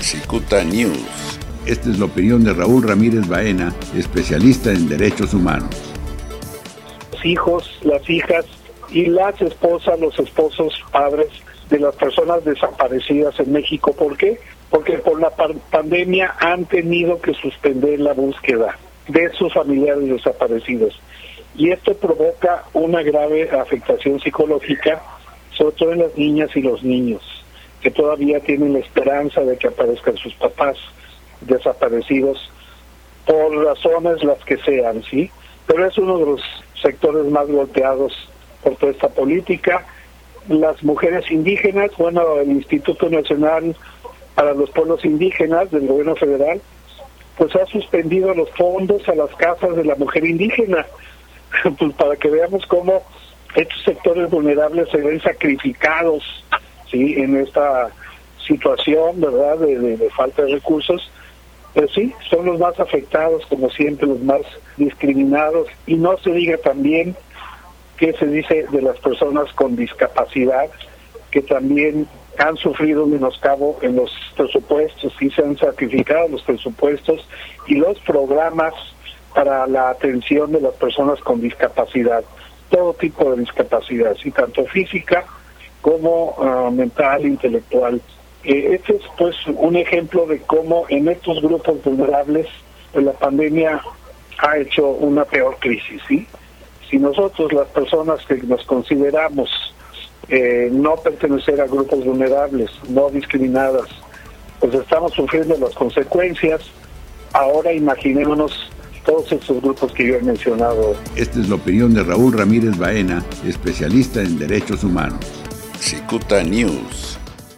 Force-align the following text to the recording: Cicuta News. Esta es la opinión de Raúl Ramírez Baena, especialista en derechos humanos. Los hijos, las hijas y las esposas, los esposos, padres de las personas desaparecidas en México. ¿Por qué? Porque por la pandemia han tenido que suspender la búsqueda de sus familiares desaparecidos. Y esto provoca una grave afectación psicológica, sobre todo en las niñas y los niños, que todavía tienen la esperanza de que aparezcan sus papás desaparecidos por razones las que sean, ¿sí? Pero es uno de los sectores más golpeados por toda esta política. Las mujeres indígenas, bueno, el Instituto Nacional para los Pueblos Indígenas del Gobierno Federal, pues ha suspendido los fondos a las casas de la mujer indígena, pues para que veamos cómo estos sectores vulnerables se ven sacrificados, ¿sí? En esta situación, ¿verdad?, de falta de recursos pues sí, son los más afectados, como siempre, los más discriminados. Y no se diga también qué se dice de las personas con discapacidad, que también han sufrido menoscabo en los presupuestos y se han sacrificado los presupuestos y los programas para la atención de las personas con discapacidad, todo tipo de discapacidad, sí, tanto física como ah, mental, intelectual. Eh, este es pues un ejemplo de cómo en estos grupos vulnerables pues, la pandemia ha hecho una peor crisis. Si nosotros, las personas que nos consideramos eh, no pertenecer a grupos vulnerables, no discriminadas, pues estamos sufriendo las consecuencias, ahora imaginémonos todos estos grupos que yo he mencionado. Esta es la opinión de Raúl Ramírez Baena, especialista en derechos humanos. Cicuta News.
Cicuta 0.00 0.62
News. 0.64 1.38
Esta 1.66 1.90
es 1.90 1.98
la 1.98 2.06
opinión 2.06 2.44
de 2.44 2.54
Raúl 2.54 2.82
Ramírez 2.82 3.26
Baena, 3.26 3.74
especialista 3.96 4.70
en 4.72 4.88
derechos 4.88 5.34
humanos. 5.34 5.70
Los 7.12 7.24
hijos, 7.26 7.78
las 7.82 8.08
hijas 8.08 8.46
y 8.90 9.06
las 9.06 9.40
esposas, 9.42 9.98
los 10.00 10.18
esposos, 10.18 10.72
padres 10.92 11.28
de 11.68 11.80
las 11.80 11.94
personas 11.96 12.44
desaparecidas 12.44 13.38
en 13.40 13.52
México. 13.52 13.92
¿Por 13.92 14.16
qué? 14.16 14.40
Porque 14.70 14.98
por 14.98 15.20
la 15.20 15.30
pandemia 15.70 16.34
han 16.38 16.64
tenido 16.64 17.20
que 17.20 17.34
suspender 17.34 18.00
la 18.00 18.14
búsqueda 18.14 18.78
de 19.08 19.30
sus 19.32 19.52
familiares 19.52 20.08
desaparecidos. 20.08 20.98
Y 21.56 21.70
esto 21.70 21.94
provoca 21.94 22.64
una 22.72 23.02
grave 23.02 23.50
afectación 23.50 24.20
psicológica, 24.20 25.02
sobre 25.56 25.76
todo 25.76 25.92
en 25.92 25.98
las 26.00 26.16
niñas 26.16 26.50
y 26.54 26.62
los 26.62 26.82
niños, 26.82 27.22
que 27.80 27.90
todavía 27.90 28.40
tienen 28.40 28.72
la 28.72 28.80
esperanza 28.80 29.40
de 29.42 29.56
que 29.56 29.68
aparezcan 29.68 30.16
sus 30.16 30.34
papás 30.34 30.76
desaparecidos 31.40 32.50
por 33.26 33.64
razones 33.64 34.24
las 34.24 34.42
que 34.44 34.56
sean, 34.58 35.02
¿sí? 35.04 35.30
Pero 35.66 35.86
es 35.86 35.96
uno 35.98 36.18
de 36.18 36.26
los 36.26 36.40
sectores 36.80 37.26
más 37.26 37.46
golpeados 37.46 38.12
por 38.62 38.76
toda 38.76 38.92
esta 38.92 39.08
política. 39.08 39.86
Las 40.48 40.82
mujeres 40.82 41.30
indígenas, 41.30 41.90
bueno, 41.98 42.38
el 42.38 42.50
Instituto 42.50 43.10
Nacional 43.10 43.76
para 44.34 44.54
los 44.54 44.70
Pueblos 44.70 45.04
Indígenas 45.04 45.70
del 45.70 45.86
Gobierno 45.86 46.16
Federal, 46.16 46.60
pues 47.36 47.54
ha 47.54 47.66
suspendido 47.66 48.34
los 48.34 48.50
fondos 48.50 49.08
a 49.08 49.14
las 49.14 49.30
casas 49.36 49.76
de 49.76 49.84
la 49.84 49.94
mujer 49.94 50.24
indígena, 50.24 50.86
pues 51.78 51.92
para 51.94 52.16
que 52.16 52.28
veamos 52.28 52.64
cómo 52.66 53.02
estos 53.54 53.82
sectores 53.84 54.30
vulnerables 54.30 54.88
se 54.90 54.98
ven 54.98 55.20
sacrificados, 55.20 56.22
¿sí? 56.90 57.14
En 57.16 57.36
esta 57.36 57.90
situación, 58.46 59.20
¿verdad?, 59.20 59.58
de 59.58 60.10
falta 60.16 60.42
de 60.42 60.54
recursos 60.54 61.10
pues 61.74 61.92
sí, 61.92 62.12
son 62.28 62.46
los 62.46 62.58
más 62.58 62.78
afectados, 62.80 63.46
como 63.46 63.70
siempre, 63.70 64.06
los 64.06 64.20
más 64.20 64.40
discriminados. 64.76 65.68
Y 65.86 65.94
no 65.94 66.16
se 66.18 66.30
diga 66.32 66.56
también 66.58 67.14
qué 67.96 68.12
se 68.14 68.26
dice 68.26 68.66
de 68.72 68.82
las 68.82 68.98
personas 68.98 69.52
con 69.52 69.76
discapacidad, 69.76 70.68
que 71.30 71.42
también 71.42 72.08
han 72.38 72.56
sufrido 72.56 73.06
menoscabo 73.06 73.78
en 73.82 73.96
los 73.96 74.10
presupuestos 74.36 75.12
y 75.20 75.30
se 75.30 75.42
han 75.42 75.56
sacrificado 75.56 76.28
los 76.28 76.42
presupuestos 76.42 77.28
y 77.66 77.74
los 77.74 77.98
programas 78.00 78.74
para 79.32 79.66
la 79.66 79.90
atención 79.90 80.50
de 80.52 80.60
las 80.60 80.74
personas 80.74 81.20
con 81.20 81.40
discapacidad, 81.40 82.24
todo 82.70 82.94
tipo 82.94 83.30
de 83.30 83.42
discapacidad, 83.42 84.16
sí, 84.22 84.30
tanto 84.30 84.64
física 84.66 85.24
como 85.80 86.34
ah, 86.38 86.70
mental, 86.72 87.26
intelectual. 87.26 88.00
Eh, 88.44 88.74
este 88.74 88.96
es 88.96 89.02
pues 89.16 89.36
un 89.46 89.76
ejemplo 89.76 90.26
de 90.26 90.40
cómo 90.40 90.84
en 90.88 91.08
estos 91.08 91.40
grupos 91.42 91.82
vulnerables 91.84 92.46
pues, 92.92 93.04
la 93.04 93.12
pandemia 93.12 93.80
ha 94.38 94.58
hecho 94.58 94.86
una 94.88 95.24
peor 95.24 95.56
crisis. 95.58 96.02
Si 96.88 96.98
nosotros, 96.98 97.52
las 97.52 97.68
personas 97.68 98.24
que 98.26 98.36
nos 98.36 98.64
consideramos 98.64 99.50
eh, 100.28 100.68
no 100.70 100.96
pertenecer 100.96 101.60
a 101.60 101.66
grupos 101.66 102.04
vulnerables, 102.04 102.70
no 102.88 103.10
discriminadas, 103.10 103.88
pues 104.60 104.74
estamos 104.74 105.12
sufriendo 105.12 105.56
las 105.58 105.74
consecuencias, 105.74 106.62
ahora 107.32 107.72
imaginémonos 107.72 108.70
todos 109.04 109.32
estos 109.32 109.62
grupos 109.62 109.92
que 109.92 110.06
yo 110.06 110.16
he 110.16 110.22
mencionado. 110.22 110.94
Esta 111.16 111.40
es 111.40 111.48
la 111.48 111.54
opinión 111.54 111.94
de 111.94 112.02
Raúl 112.02 112.36
Ramírez 112.36 112.76
Baena, 112.76 113.24
especialista 113.46 114.20
en 114.20 114.38
derechos 114.38 114.84
humanos. 114.84 115.47
Cicuta 115.80 116.42
News. 116.42 117.27